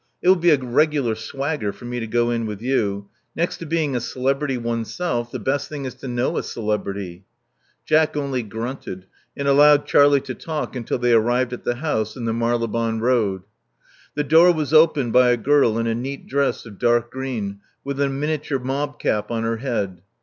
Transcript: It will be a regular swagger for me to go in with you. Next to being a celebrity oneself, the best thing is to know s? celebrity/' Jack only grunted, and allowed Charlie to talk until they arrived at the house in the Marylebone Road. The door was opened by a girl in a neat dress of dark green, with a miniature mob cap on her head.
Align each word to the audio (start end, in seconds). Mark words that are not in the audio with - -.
It 0.23 0.29
will 0.29 0.35
be 0.35 0.49
a 0.49 0.57
regular 0.57 1.13
swagger 1.13 1.71
for 1.71 1.85
me 1.85 1.99
to 1.99 2.07
go 2.07 2.31
in 2.31 2.47
with 2.47 2.59
you. 2.59 3.07
Next 3.35 3.57
to 3.57 3.67
being 3.67 3.95
a 3.95 3.99
celebrity 3.99 4.57
oneself, 4.57 5.29
the 5.31 5.37
best 5.37 5.69
thing 5.69 5.85
is 5.85 5.93
to 5.93 6.07
know 6.07 6.37
s? 6.37 6.51
celebrity/' 6.55 7.21
Jack 7.85 8.17
only 8.17 8.41
grunted, 8.41 9.05
and 9.37 9.47
allowed 9.47 9.85
Charlie 9.85 10.19
to 10.21 10.33
talk 10.33 10.75
until 10.75 10.97
they 10.97 11.13
arrived 11.13 11.53
at 11.53 11.65
the 11.65 11.75
house 11.75 12.15
in 12.15 12.25
the 12.25 12.33
Marylebone 12.33 12.99
Road. 12.99 13.43
The 14.15 14.23
door 14.23 14.51
was 14.51 14.73
opened 14.73 15.13
by 15.13 15.29
a 15.29 15.37
girl 15.37 15.77
in 15.77 15.85
a 15.85 15.93
neat 15.93 16.25
dress 16.25 16.65
of 16.65 16.79
dark 16.79 17.11
green, 17.11 17.59
with 17.83 18.01
a 18.01 18.09
miniature 18.09 18.57
mob 18.57 18.97
cap 18.99 19.29
on 19.29 19.43
her 19.43 19.57
head. 19.57 20.01